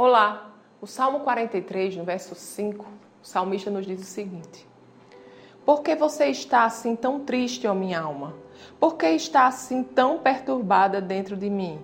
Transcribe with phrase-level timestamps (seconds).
[0.00, 4.64] Olá, o Salmo 43, no verso 5, o salmista nos diz o seguinte:
[5.66, 8.32] Por que você está assim tão triste, ó minha alma?
[8.78, 11.80] Por que está assim tão perturbada dentro de mim?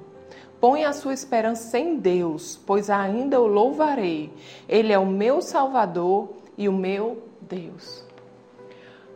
[0.61, 4.33] Põe a sua esperança em Deus, pois ainda o louvarei.
[4.69, 8.07] Ele é o meu Salvador e o meu Deus.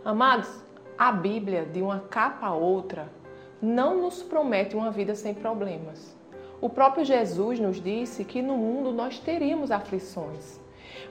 [0.05, 0.51] Amados,
[0.99, 3.09] a Bíblia, de uma capa a outra,
[3.62, 6.19] não nos promete uma vida sem problemas.
[6.61, 10.61] O próprio Jesus nos disse que no mundo nós teríamos aflições,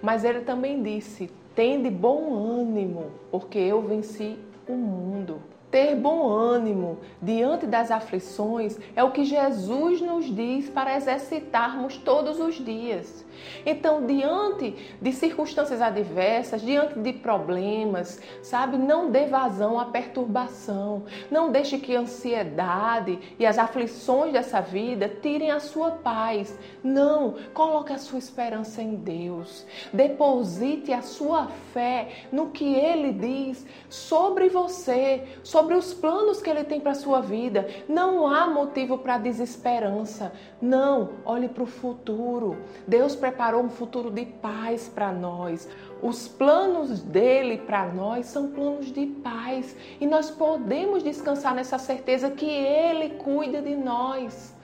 [0.02, 5.42] mas ele também disse: tende bom ânimo, porque eu venci o mundo.
[5.78, 12.40] Ter bom ânimo diante das aflições é o que Jesus nos diz para exercitarmos todos
[12.40, 13.24] os dias.
[13.66, 21.04] Então, diante de circunstâncias adversas, diante de problemas, sabe, não dê vazão à perturbação.
[21.30, 26.58] Não deixe que a ansiedade e as aflições dessa vida tirem a sua paz.
[26.84, 29.66] Não, coloque a sua esperança em Deus.
[29.94, 36.64] Deposite a sua fé no que ele diz sobre você, sobre os planos que ele
[36.64, 37.68] tem para a sua vida.
[37.88, 40.32] Não há motivo para desesperança.
[40.62, 42.58] Não, olhe para o futuro.
[42.88, 45.68] Deus preparou um futuro de paz para nós.
[46.02, 52.30] Os planos dele para nós são planos de paz e nós podemos descansar nessa certeza
[52.30, 54.56] que ele cuida de nós.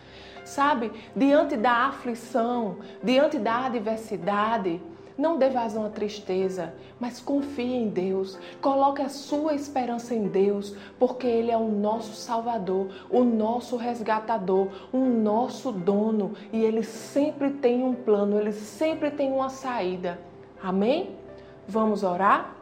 [0.45, 4.81] Sabe, diante da aflição, diante da adversidade,
[5.17, 8.37] não dê vazão à tristeza, mas confie em Deus.
[8.61, 14.69] Coloque a sua esperança em Deus, porque Ele é o nosso Salvador, o nosso resgatador,
[14.91, 16.33] o nosso dono.
[16.51, 20.19] E Ele sempre tem um plano, Ele sempre tem uma saída.
[20.61, 21.11] Amém?
[21.67, 22.55] Vamos orar?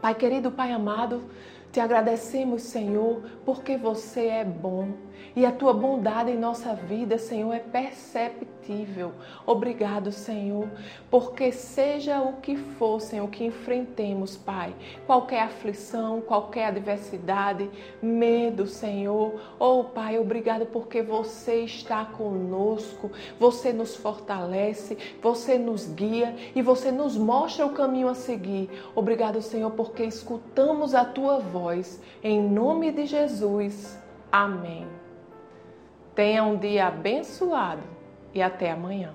[0.00, 1.22] Pai querido, Pai amado,
[1.72, 4.88] te agradecemos, Senhor, porque você é bom
[5.36, 9.12] e a tua bondade em nossa vida, Senhor, é perceptível.
[9.46, 10.68] Obrigado, Senhor,
[11.10, 14.74] porque seja o que for, Senhor, que enfrentemos, Pai,
[15.06, 17.70] qualquer aflição, qualquer adversidade,
[18.02, 26.34] medo, Senhor, oh Pai, obrigado porque você está conosco, você nos fortalece, você nos guia
[26.54, 28.68] e você nos mostra o caminho a seguir.
[28.94, 32.02] Obrigado, Senhor, porque escutamos a tua voz voz.
[32.22, 33.98] Em nome de Jesus.
[34.32, 34.86] Amém.
[36.14, 37.82] Tenha um dia abençoado
[38.34, 39.12] e até amanhã.